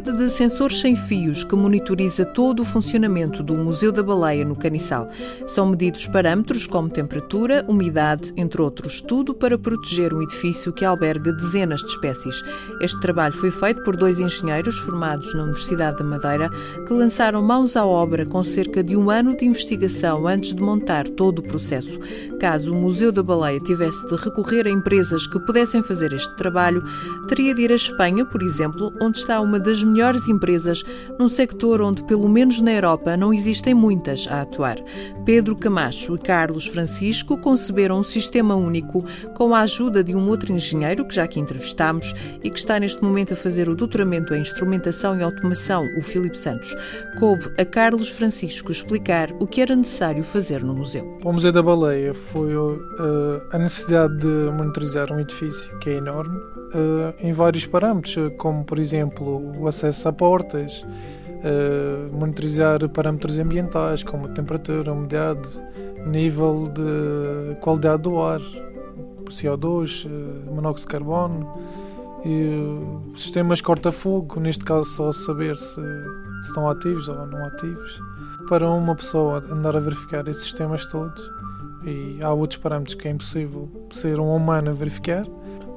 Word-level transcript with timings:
Rede 0.00 0.16
de 0.16 0.30
sensores 0.30 0.80
sem 0.80 0.96
fios 0.96 1.44
que 1.44 1.54
monitoriza 1.54 2.24
todo 2.24 2.60
o 2.60 2.64
funcionamento 2.64 3.42
do 3.42 3.54
Museu 3.54 3.92
da 3.92 4.02
Baleia 4.02 4.46
no 4.46 4.56
Caniçal. 4.56 5.10
São 5.46 5.66
medidos 5.66 6.06
parâmetros 6.06 6.66
como 6.66 6.88
temperatura, 6.88 7.66
umidade, 7.68 8.32
entre 8.34 8.62
outros, 8.62 9.02
tudo 9.02 9.34
para 9.34 9.58
proteger 9.58 10.14
um 10.14 10.22
edifício 10.22 10.72
que 10.72 10.86
alberga 10.86 11.32
dezenas 11.32 11.80
de 11.80 11.88
espécies. 11.88 12.42
Este 12.80 12.98
trabalho 12.98 13.34
foi 13.34 13.50
feito 13.50 13.84
por 13.84 13.94
dois 13.94 14.18
engenheiros 14.18 14.78
formados 14.78 15.34
na 15.34 15.42
Universidade 15.42 15.98
da 15.98 16.04
Madeira 16.04 16.48
que 16.86 16.94
lançaram 16.94 17.42
mãos 17.42 17.76
à 17.76 17.84
obra 17.84 18.24
com 18.24 18.42
cerca 18.42 18.82
de 18.82 18.96
um 18.96 19.10
ano 19.10 19.36
de 19.36 19.44
investigação 19.44 20.26
antes 20.26 20.54
de 20.54 20.62
montar 20.62 21.06
todo 21.08 21.40
o 21.40 21.42
processo. 21.42 22.00
Caso 22.40 22.72
o 22.72 22.76
Museu 22.76 23.12
da 23.12 23.22
Baleia 23.22 23.60
tivesse 23.60 24.06
de 24.08 24.16
recorrer 24.16 24.66
a 24.66 24.70
empresas 24.70 25.26
que 25.26 25.38
pudessem 25.40 25.82
fazer 25.82 26.14
este 26.14 26.34
trabalho, 26.36 26.82
teria 27.28 27.54
de 27.54 27.60
ir 27.60 27.70
à 27.72 27.74
Espanha, 27.74 28.24
por 28.24 28.42
exemplo, 28.42 28.90
onde 28.98 29.18
está 29.18 29.42
uma 29.42 29.60
das 29.60 29.82
melhores 29.90 30.28
empresas 30.28 30.82
num 31.18 31.28
sector 31.28 31.82
onde, 31.82 32.04
pelo 32.04 32.28
menos 32.28 32.60
na 32.60 32.72
Europa, 32.72 33.16
não 33.16 33.32
existem 33.32 33.74
muitas 33.74 34.26
a 34.28 34.42
atuar. 34.42 34.76
Pedro 35.24 35.56
Camacho 35.56 36.14
e 36.14 36.18
Carlos 36.18 36.66
Francisco 36.66 37.36
conceberam 37.38 38.00
um 38.00 38.02
sistema 38.02 38.54
único 38.54 39.04
com 39.34 39.54
a 39.54 39.60
ajuda 39.60 40.02
de 40.02 40.14
um 40.14 40.28
outro 40.28 40.52
engenheiro 40.52 41.04
que 41.04 41.14
já 41.14 41.24
aqui 41.24 41.40
entrevistámos 41.40 42.14
e 42.42 42.50
que 42.50 42.58
está 42.58 42.78
neste 42.78 43.02
momento 43.02 43.32
a 43.32 43.36
fazer 43.36 43.68
o 43.68 43.74
doutoramento 43.74 44.34
em 44.34 44.40
instrumentação 44.40 45.18
e 45.18 45.22
automação, 45.22 45.86
o 45.98 46.02
Filipe 46.02 46.38
Santos. 46.38 46.74
Coube 47.18 47.50
a 47.58 47.64
Carlos 47.64 48.08
Francisco 48.10 48.70
explicar 48.70 49.30
o 49.40 49.46
que 49.46 49.60
era 49.60 49.74
necessário 49.74 50.22
fazer 50.22 50.62
no 50.62 50.74
museu. 50.74 51.18
O 51.24 51.32
Museu 51.32 51.52
da 51.52 51.62
Baleia 51.62 52.14
foi 52.14 52.56
uh, 52.56 52.80
a 53.50 53.58
necessidade 53.58 54.16
de 54.18 54.28
monitorizar 54.56 55.12
um 55.12 55.20
edifício 55.20 55.78
que 55.78 55.90
é 55.90 55.94
enorme 55.94 56.36
uh, 56.36 57.14
em 57.18 57.32
vários 57.32 57.66
parâmetros, 57.66 58.16
como 58.38 58.64
por 58.64 58.78
exemplo 58.78 59.54
o 59.58 59.66
acesso 59.66 59.79
a 59.86 60.12
portas, 60.12 60.84
uh, 60.84 62.16
monitorizar 62.16 62.88
parâmetros 62.88 63.38
ambientais 63.38 64.02
como 64.02 64.28
temperatura, 64.28 64.92
umidade, 64.92 65.48
nível 66.06 66.68
de 66.68 67.56
qualidade 67.60 68.02
do 68.02 68.20
ar, 68.20 68.40
CO2, 69.28 70.06
uh, 70.06 70.54
monóxido 70.54 70.88
de 70.88 70.92
carbono, 70.92 71.58
e 72.24 73.18
sistemas 73.18 73.60
corta-fogo, 73.60 74.40
neste 74.40 74.64
caso 74.64 74.84
só 74.84 75.12
saber 75.12 75.56
se, 75.56 75.74
se 75.74 76.48
estão 76.48 76.68
ativos 76.68 77.08
ou 77.08 77.26
não 77.26 77.46
ativos. 77.46 78.00
Para 78.48 78.68
uma 78.68 78.94
pessoa 78.94 79.42
andar 79.50 79.76
a 79.76 79.80
verificar 79.80 80.26
esses 80.28 80.42
sistemas 80.42 80.86
todos, 80.86 81.20
e 81.84 82.18
há 82.22 82.32
outros 82.32 82.60
parâmetros 82.60 82.94
que 82.94 83.08
é 83.08 83.10
impossível 83.10 83.68
ser 83.90 84.20
um 84.20 84.34
humano 84.34 84.70
a 84.70 84.72
verificar, 84.72 85.24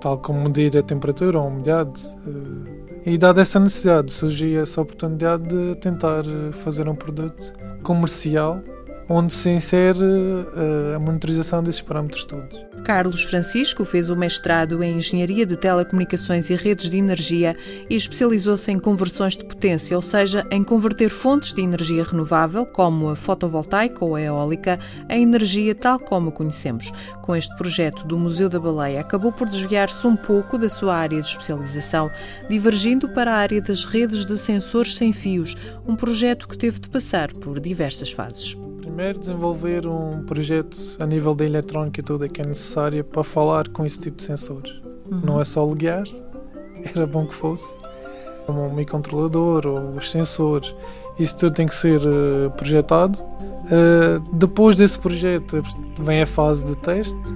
tal 0.02 0.17
como 0.17 0.42
medir 0.42 0.78
a 0.78 0.82
temperatura 0.82 1.38
a 1.38 1.42
umidade. 1.42 2.02
E 3.05 3.17
dada 3.17 3.41
essa 3.41 3.59
necessidade, 3.59 4.14
surgiu 4.14 4.61
essa 4.61 4.81
oportunidade 4.81 5.43
de 5.43 5.75
tentar 5.75 6.23
fazer 6.53 6.87
um 6.87 6.95
produto 6.95 7.53
comercial 7.83 8.61
onde 9.14 9.34
se 9.34 9.50
insere 9.50 10.04
a 10.96 11.00
monitorização 11.00 11.62
desses 11.62 11.82
parâmetros 11.82 12.26
todos. 12.26 12.60
Carlos 12.84 13.24
Francisco 13.24 13.86
fez 13.86 14.10
o 14.10 14.16
mestrado 14.16 14.84
em 14.84 14.98
Engenharia 14.98 15.46
de 15.46 15.56
Telecomunicações 15.56 16.50
e 16.50 16.56
Redes 16.56 16.90
de 16.90 16.98
Energia 16.98 17.56
e 17.90 17.96
especializou-se 17.96 18.70
em 18.70 18.78
conversões 18.78 19.38
de 19.38 19.46
potência, 19.46 19.96
ou 19.96 20.02
seja, 20.02 20.46
em 20.52 20.64
converter 20.64 21.10
fontes 21.10 21.54
de 21.54 21.62
energia 21.62 22.04
renovável, 22.04 22.66
como 22.66 23.08
a 23.08 23.16
fotovoltaica 23.16 24.04
ou 24.04 24.16
a 24.16 24.22
eólica, 24.22 24.80
em 25.10 25.24
energia 25.24 25.74
tal 25.74 25.98
como 26.00 26.30
a 26.30 26.32
conhecemos. 26.32 26.92
Com 27.22 27.36
este 27.36 27.56
projeto 27.56 28.06
do 28.06 28.18
Museu 28.18 28.50
da 28.50 28.60
Baleia, 28.60 29.00
acabou 29.00 29.32
por 29.32 29.48
desviar-se 29.48 30.06
um 30.06 30.18
pouco 30.18 30.58
da 30.58 30.68
sua 30.68 30.95
área 30.95 31.22
de 31.22 31.28
especialização, 31.28 32.12
divergindo 32.50 33.08
para 33.08 33.32
a 33.32 33.38
área 33.38 33.62
das 33.62 33.86
redes 33.86 34.26
de 34.26 34.38
sensores 34.38 34.95
sem 34.95 35.14
fios, 35.14 35.56
um 35.88 35.95
projeto 35.95 36.50
que 36.50 36.58
teve 36.58 36.80
de 36.80 36.90
passar 36.90 37.32
por 37.32 37.62
diversas 37.62 38.12
fases. 38.12 38.58
Primeiro, 38.83 39.17
desenvolver 39.17 39.88
um 39.88 40.23
projeto 40.26 40.77
a 40.99 41.05
nível 41.05 41.33
da 41.33 41.45
eletrónica 41.45 42.02
e 42.02 42.04
tudo 42.04 42.27
que 42.27 42.42
é 42.42 42.45
necessário 42.45 43.02
para 43.02 43.23
falar 43.23 43.70
com 43.70 43.86
esse 43.86 43.98
tipo 43.98 44.17
de 44.17 44.23
sensores. 44.23 44.73
Uhum. 45.10 45.21
Não 45.23 45.42
é 45.42 45.45
só 45.45 45.66
ligar, 45.66 46.04
era 46.94 47.08
bom 47.08 47.26
que 47.26 47.33
fosse, 47.33 47.77
como 48.45 48.67
o 48.67 48.76
microcontrolador 48.76 49.66
ou 49.66 49.95
os 49.95 50.11
sensores. 50.11 50.76
Isso 51.17 51.38
tudo 51.38 51.54
tem 51.54 51.66
que 51.66 51.76
ser 51.76 52.02
uh, 52.02 52.52
projetado. 52.58 53.20
Uh, 53.21 54.20
depois 54.33 54.76
desse 54.76 55.00
projeto 55.00 55.64
vem 55.98 56.21
a 56.21 56.26
fase 56.26 56.65
de 56.65 56.76
teste 56.76 57.33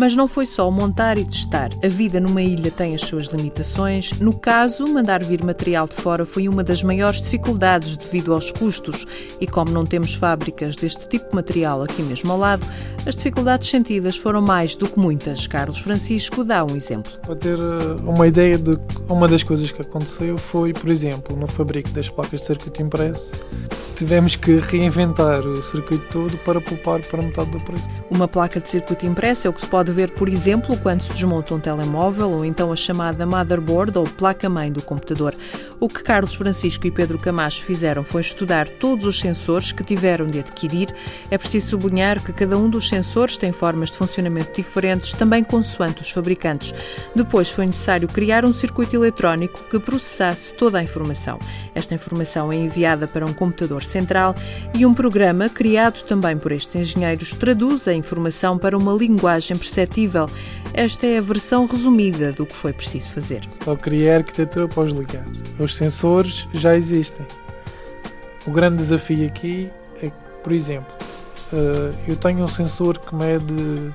Mas 0.00 0.16
não 0.16 0.26
foi 0.26 0.46
só 0.46 0.70
montar 0.70 1.18
e 1.18 1.26
testar. 1.26 1.68
A 1.84 1.86
vida 1.86 2.18
numa 2.18 2.40
ilha 2.40 2.70
tem 2.70 2.94
as 2.94 3.02
suas 3.02 3.26
limitações. 3.26 4.14
No 4.14 4.32
caso, 4.32 4.86
mandar 4.86 5.22
vir 5.22 5.44
material 5.44 5.86
de 5.86 5.92
fora 5.92 6.24
foi 6.24 6.48
uma 6.48 6.64
das 6.64 6.82
maiores 6.82 7.20
dificuldades 7.20 7.98
devido 7.98 8.32
aos 8.32 8.50
custos. 8.50 9.06
E 9.38 9.46
como 9.46 9.70
não 9.70 9.84
temos 9.84 10.14
fábricas 10.14 10.74
deste 10.74 11.06
tipo 11.06 11.28
de 11.28 11.34
material 11.34 11.82
aqui 11.82 12.00
mesmo 12.00 12.32
ao 12.32 12.38
lado, 12.38 12.64
as 13.04 13.14
dificuldades 13.14 13.68
sentidas 13.68 14.16
foram 14.16 14.40
mais 14.40 14.74
do 14.74 14.88
que 14.88 14.98
muitas. 14.98 15.46
Carlos 15.46 15.80
Francisco 15.80 16.44
dá 16.44 16.64
um 16.64 16.74
exemplo. 16.74 17.12
Para 17.20 17.36
ter 17.36 17.58
eh, 17.58 18.00
uma 18.02 18.26
ideia 18.26 18.56
de 18.56 18.78
uma 19.06 19.28
das 19.28 19.42
coisas 19.42 19.70
que 19.70 19.82
aconteceu 19.82 20.38
foi, 20.38 20.72
por 20.72 20.88
exemplo, 20.88 21.36
no 21.36 21.46
fabrico 21.46 21.90
das 21.90 22.08
placas 22.08 22.40
de 22.40 22.46
circuito 22.46 22.80
impresso, 22.80 23.30
tivemos 24.00 24.34
que 24.34 24.58
reinventar 24.58 25.40
o 25.40 25.62
circuito 25.62 26.06
todo 26.10 26.38
para 26.38 26.58
poupar 26.58 27.02
para 27.02 27.20
metade 27.20 27.50
do 27.50 27.60
preço. 27.60 27.84
Uma 28.10 28.26
placa 28.26 28.58
de 28.58 28.66
circuito 28.66 29.04
impresso 29.04 29.46
é 29.46 29.50
o 29.50 29.52
que 29.52 29.60
se 29.60 29.68
pode 29.68 29.92
ver, 29.92 30.10
por 30.12 30.26
exemplo, 30.26 30.74
quando 30.78 31.02
se 31.02 31.12
desmonta 31.12 31.54
um 31.54 31.60
telemóvel 31.60 32.30
ou 32.30 32.42
então 32.42 32.72
a 32.72 32.76
chamada 32.76 33.26
motherboard 33.26 33.98
ou 33.98 34.04
placa-mãe 34.04 34.72
do 34.72 34.80
computador. 34.80 35.34
O 35.78 35.86
que 35.86 36.02
Carlos 36.02 36.34
Francisco 36.34 36.86
e 36.86 36.90
Pedro 36.90 37.18
Camacho 37.18 37.62
fizeram 37.62 38.02
foi 38.02 38.22
estudar 38.22 38.68
todos 38.68 39.04
os 39.04 39.20
sensores 39.20 39.70
que 39.70 39.84
tiveram 39.84 40.26
de 40.26 40.38
adquirir. 40.38 40.94
É 41.30 41.36
preciso 41.36 41.68
sublinhar 41.68 42.22
que 42.22 42.32
cada 42.32 42.56
um 42.56 42.70
dos 42.70 42.88
sensores 42.88 43.36
tem 43.36 43.52
formas 43.52 43.90
de 43.90 43.98
funcionamento 43.98 44.54
diferentes, 44.54 45.12
também 45.12 45.44
consoante 45.44 46.00
os 46.00 46.10
fabricantes. 46.10 46.72
Depois 47.14 47.50
foi 47.50 47.66
necessário 47.66 48.08
criar 48.08 48.46
um 48.46 48.52
circuito 48.52 48.96
eletrónico 48.96 49.62
que 49.70 49.78
processasse 49.78 50.52
toda 50.52 50.78
a 50.78 50.82
informação. 50.82 51.38
Esta 51.74 51.94
informação 51.94 52.50
é 52.50 52.56
enviada 52.56 53.06
para 53.06 53.26
um 53.26 53.34
computador 53.34 53.82
central 53.90 54.34
e 54.74 54.86
um 54.86 54.94
programa 54.94 55.48
criado 55.48 56.02
também 56.04 56.36
por 56.36 56.52
estes 56.52 56.76
engenheiros 56.76 57.32
traduz 57.32 57.86
a 57.88 57.94
informação 57.94 58.56
para 58.56 58.76
uma 58.76 58.92
linguagem 58.92 59.56
perceptível. 59.56 60.28
Esta 60.72 61.06
é 61.06 61.18
a 61.18 61.20
versão 61.20 61.66
resumida 61.66 62.32
do 62.32 62.46
que 62.46 62.54
foi 62.54 62.72
preciso 62.72 63.10
fazer. 63.10 63.42
Só 63.64 63.76
criar 63.76 64.16
arquitetura 64.16 64.68
para 64.68 64.84
os 64.84 64.92
ligar. 64.92 65.26
Os 65.58 65.76
sensores 65.76 66.48
já 66.54 66.76
existem. 66.76 67.26
O 68.46 68.50
grande 68.50 68.76
desafio 68.76 69.26
aqui 69.26 69.68
é 70.02 70.10
que, 70.10 70.16
por 70.42 70.52
exemplo, 70.52 70.94
eh, 71.52 71.92
eu 72.08 72.16
tenho 72.16 72.42
um 72.42 72.46
sensor 72.46 72.98
que 72.98 73.14
mede 73.14 73.92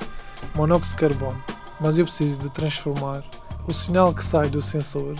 monóxido 0.53 0.95
de 0.95 1.01
carbono, 1.01 1.43
mas 1.79 1.97
eu 1.97 2.05
preciso 2.05 2.39
de 2.41 2.51
transformar 2.51 3.23
o 3.67 3.73
sinal 3.73 4.13
que 4.13 4.23
sai 4.23 4.49
do 4.49 4.61
sensor 4.61 5.15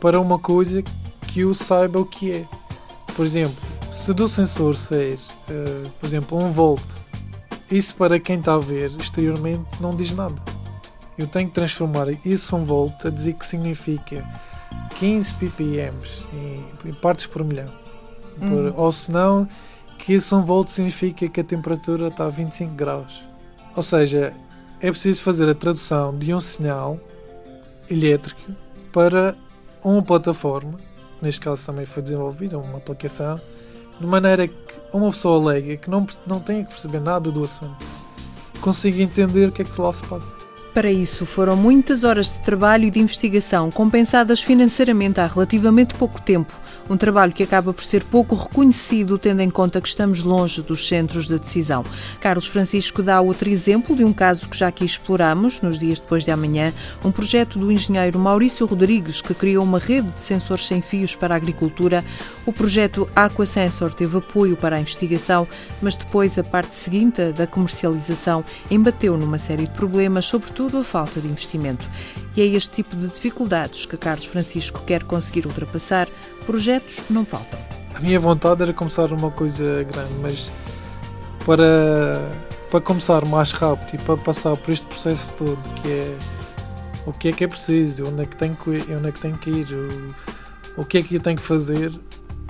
para 0.00 0.20
uma 0.20 0.38
coisa 0.38 0.82
que 1.26 1.40
eu 1.40 1.54
saiba 1.54 2.00
o 2.00 2.04
que 2.04 2.32
é. 2.32 2.44
Por 3.14 3.24
exemplo, 3.24 3.56
se 3.92 4.12
do 4.12 4.28
sensor 4.28 4.76
sair, 4.76 5.18
uh, 5.48 5.90
por 6.00 6.06
exemplo, 6.06 6.42
um 6.42 6.50
volt, 6.50 6.82
isso 7.70 7.94
para 7.94 8.20
quem 8.20 8.38
está 8.38 8.54
a 8.54 8.58
ver 8.58 8.92
exteriormente 9.00 9.80
não 9.80 9.94
diz 9.94 10.12
nada. 10.12 10.34
Eu 11.18 11.26
tenho 11.26 11.48
que 11.48 11.54
transformar 11.54 12.06
esse 12.24 12.54
1 12.54 12.64
volt 12.64 13.06
a 13.06 13.10
dizer 13.10 13.34
que 13.34 13.46
significa 13.46 14.24
15 14.98 15.34
ppm 15.34 15.96
em, 16.84 16.92
partes 16.94 17.26
por 17.26 17.42
milhão. 17.42 17.66
Por, 18.38 18.46
uhum. 18.46 18.74
Ou 18.76 18.92
senão, 18.92 19.48
que 19.98 20.12
esse 20.12 20.34
1 20.34 20.44
volt 20.44 20.68
significa 20.68 21.26
que 21.28 21.40
a 21.40 21.44
temperatura 21.44 22.08
está 22.08 22.26
a 22.26 22.28
25 22.28 22.74
graus. 22.74 23.22
Ou 23.74 23.82
seja, 23.82 24.34
é 24.80 24.90
preciso 24.90 25.22
fazer 25.22 25.48
a 25.48 25.54
tradução 25.54 26.16
de 26.16 26.34
um 26.34 26.40
sinal 26.40 27.00
elétrica 27.90 28.54
para 28.92 29.34
uma 29.82 30.02
plataforma, 30.02 30.76
neste 31.22 31.40
caso 31.40 31.64
também 31.64 31.86
foi 31.86 32.02
desenvolvida 32.02 32.58
uma 32.58 32.78
aplicação, 32.78 33.40
de 34.00 34.06
maneira 34.06 34.46
que 34.46 34.74
uma 34.92 35.10
pessoa 35.10 35.52
leiga 35.52 35.76
que 35.76 35.90
não, 35.90 36.06
não 36.26 36.40
tenha 36.40 36.64
que 36.64 36.70
perceber 36.70 37.00
nada 37.00 37.30
do 37.30 37.44
assunto 37.44 37.96
consiga 38.60 39.00
entender 39.00 39.48
o 39.48 39.52
que 39.52 39.62
é 39.62 39.64
que 39.64 39.80
lá 39.80 39.92
se 39.92 40.02
passa. 40.04 40.35
Para 40.76 40.92
isso, 40.92 41.24
foram 41.24 41.56
muitas 41.56 42.04
horas 42.04 42.34
de 42.34 42.40
trabalho 42.42 42.84
e 42.84 42.90
de 42.90 43.00
investigação, 43.00 43.70
compensadas 43.70 44.42
financeiramente 44.42 45.18
há 45.18 45.26
relativamente 45.26 45.94
pouco 45.94 46.20
tempo. 46.20 46.52
Um 46.90 46.98
trabalho 46.98 47.32
que 47.32 47.42
acaba 47.42 47.72
por 47.72 47.82
ser 47.82 48.04
pouco 48.04 48.34
reconhecido, 48.34 49.16
tendo 49.16 49.40
em 49.40 49.48
conta 49.48 49.80
que 49.80 49.88
estamos 49.88 50.22
longe 50.22 50.60
dos 50.60 50.86
centros 50.86 51.28
de 51.28 51.38
decisão. 51.38 51.82
Carlos 52.20 52.46
Francisco 52.46 53.02
dá 53.02 53.22
outro 53.22 53.48
exemplo 53.48 53.96
de 53.96 54.04
um 54.04 54.12
caso 54.12 54.50
que 54.50 54.58
já 54.58 54.68
aqui 54.68 54.84
exploramos, 54.84 55.62
nos 55.62 55.78
dias 55.78 55.98
depois 55.98 56.24
de 56.24 56.30
amanhã, 56.30 56.74
um 57.02 57.10
projeto 57.10 57.58
do 57.58 57.72
engenheiro 57.72 58.18
Maurício 58.18 58.66
Rodrigues, 58.66 59.22
que 59.22 59.32
criou 59.32 59.64
uma 59.64 59.78
rede 59.78 60.08
de 60.08 60.20
sensores 60.20 60.66
sem 60.66 60.82
fios 60.82 61.16
para 61.16 61.34
a 61.34 61.38
agricultura. 61.38 62.04
O 62.44 62.52
projeto 62.52 63.08
Aquasensor 63.16 63.94
teve 63.94 64.18
apoio 64.18 64.58
para 64.58 64.76
a 64.76 64.80
investigação, 64.80 65.48
mas 65.80 65.96
depois 65.96 66.38
a 66.38 66.44
parte 66.44 66.74
seguinte, 66.74 67.32
da 67.32 67.46
comercialização, 67.46 68.44
embateu 68.70 69.16
numa 69.16 69.38
série 69.38 69.66
de 69.66 69.72
problemas, 69.72 70.26
sobretudo 70.26 70.65
sobretudo 70.66 70.78
a 70.78 70.84
falta 70.84 71.20
de 71.20 71.28
investimento. 71.28 71.88
E 72.36 72.42
é 72.42 72.44
este 72.44 72.74
tipo 72.74 72.96
de 72.96 73.08
dificuldades 73.08 73.86
que 73.86 73.96
Carlos 73.96 74.26
Francisco 74.26 74.82
quer 74.84 75.04
conseguir 75.04 75.46
ultrapassar. 75.46 76.08
Projetos 76.44 77.02
não 77.08 77.24
faltam. 77.24 77.58
A 77.94 78.00
minha 78.00 78.18
vontade 78.18 78.62
era 78.62 78.72
começar 78.72 79.12
uma 79.12 79.30
coisa 79.30 79.84
grande, 79.84 80.12
mas 80.20 80.50
para, 81.44 82.30
para 82.70 82.80
começar 82.80 83.24
mais 83.24 83.52
rápido 83.52 83.94
e 83.94 84.04
para 84.04 84.16
passar 84.16 84.56
por 84.56 84.70
este 84.70 84.86
processo 84.86 85.36
todo, 85.36 85.58
que 85.80 85.88
é 85.88 86.16
o 87.06 87.12
que 87.12 87.28
é 87.28 87.32
que 87.32 87.44
é 87.44 87.48
preciso, 87.48 88.08
onde 88.08 88.22
é 88.22 88.26
que 88.26 88.36
tenho 88.36 88.56
que 88.56 88.70
onde 88.92 89.08
é 89.08 89.12
que 89.12 89.20
tenho 89.20 89.38
que 89.38 89.50
ir 89.50 89.68
o, 89.72 90.80
o 90.82 90.84
que 90.84 90.98
é 90.98 91.02
que 91.02 91.14
eu 91.14 91.20
tenho 91.20 91.36
que 91.36 91.42
fazer, 91.42 91.92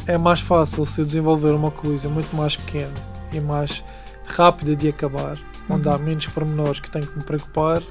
é 0.07 0.17
mais 0.17 0.41
fácil 0.41 0.85
se 0.87 1.05
desenvolver 1.05 1.51
uma 1.51 1.71
coisa 1.71 2.09
muito 2.09 2.35
mais 2.35 2.57
pequena 2.57 2.95
e 3.33 3.39
mais 3.39 3.85
rápida 4.25 4.75
de 4.75 4.89
acabar, 4.89 5.39
onde 5.69 5.89
há 5.89 5.99
menos 5.99 6.27
pormenores 6.27 6.81
que 6.81 6.91
tenho 6.91 7.07
que 7.07 7.19
me 7.19 7.25
preocupar 7.25 7.83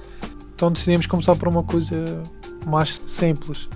então 0.56 0.72
decidimos 0.72 1.06
começar 1.06 1.36
por 1.36 1.50
uma 1.50 1.64
coisa 1.64 2.24
mais 2.66 3.02
simples. 3.06 3.68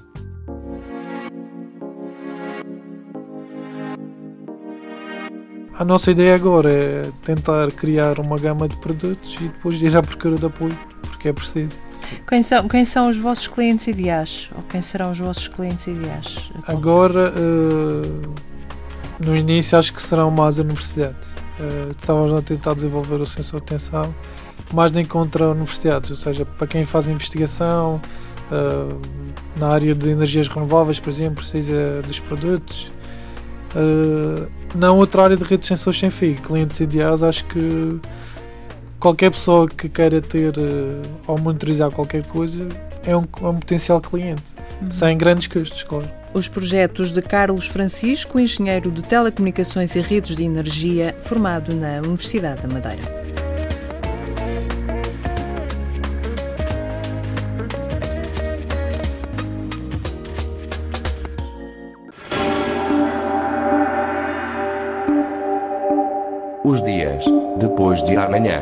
A 5.78 5.86
nossa 5.86 6.12
ideia 6.12 6.36
agora 6.36 6.72
é 6.72 7.04
tentar 7.24 7.69
criar 7.72 8.19
uma 8.19 8.38
gama 8.38 8.68
de 8.68 8.78
produtos 8.78 9.36
e 9.42 9.50
depois 9.50 9.81
ir 9.81 9.96
à 9.96 10.02
procura 10.02 10.36
de 10.36 10.45
apoio, 10.45 10.78
porque 11.02 11.30
é 11.30 11.34
preciso. 11.34 11.78
Quem 12.28 12.42
são, 12.44 12.68
quem 12.68 12.86
são 12.86 13.10
os 13.10 13.18
vossos 13.18 13.48
clientes 13.48 13.88
ideais? 13.88 14.50
Ou 14.56 14.63
quem 14.63 14.81
serão 14.81 15.12
os 15.12 15.19
vossos 15.19 15.48
clientes 15.48 15.86
ideais? 15.86 16.50
Agora, 16.66 17.31
uh, 17.31 18.34
no 19.19 19.36
início, 19.36 19.78
acho 19.78 19.94
que 19.94 20.02
serão 20.02 20.31
mais 20.31 20.60
universidades. 20.60 21.38
Uh, 21.59 21.91
estávamos 21.91 22.33
a 22.33 22.41
tentar 22.41 22.73
desenvolver 22.73 23.19
o 23.19 23.25
sensor 23.25 23.59
de 23.59 23.67
tensão 23.67 24.13
mais 24.73 24.91
de 24.91 25.00
encontro 25.00 25.51
universidades, 25.51 26.09
ou 26.09 26.15
seja, 26.15 26.45
para 26.45 26.67
quem 26.67 26.83
faz 26.83 27.07
investigação 27.07 28.01
uh, 28.51 29.01
na 29.57 29.67
área 29.67 29.94
de 29.95 30.09
energias 30.09 30.47
renováveis, 30.47 31.00
por 31.00 31.09
exemplo, 31.09 31.35
precisa 31.35 32.01
dos 32.06 32.19
produtos. 32.19 32.91
Uh, 33.75 34.50
na 34.75 34.91
outra 34.91 35.23
área 35.23 35.38
de 35.38 35.44
redes 35.44 35.67
de 35.69 35.75
sensores 35.75 36.00
sem 36.00 36.09
fio, 36.09 36.35
clientes 36.35 36.79
ideais, 36.79 37.23
acho 37.23 37.45
que 37.45 38.00
qualquer 39.00 39.31
pessoa 39.31 39.67
que 39.67 39.89
queira 39.89 40.21
ter 40.21 40.57
uh, 40.57 41.01
ou 41.27 41.39
monitorizar 41.39 41.89
qualquer 41.91 42.23
coisa 42.27 42.67
é 43.06 43.15
um, 43.15 43.25
é 43.41 43.47
um 43.47 43.59
potencial 43.59 44.00
cliente, 44.00 44.44
uhum. 44.81 44.91
sem 44.91 45.17
grandes 45.17 45.47
custos, 45.47 45.83
claro. 45.83 46.19
Os 46.34 46.48
projetos 46.48 47.12
de 47.12 47.22
Carlos 47.22 47.68
Francisco, 47.68 48.40
engenheiro 48.40 48.92
de 48.92 49.02
telecomunicações 49.02 49.96
e 49.96 50.02
redes 50.02 50.36
de 50.36 50.44
energia, 50.44 51.16
formado 51.20 51.76
na 51.76 52.00
Universidade 52.02 52.62
da 52.62 52.74
Madeira. 52.74 53.20
os 66.70 66.84
dias 66.84 67.26
depois 67.58 68.04
de 68.04 68.16
amanhã. 68.16 68.62